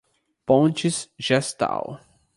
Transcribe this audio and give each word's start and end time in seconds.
Pontes 0.47 1.13
Gestal 1.21 2.01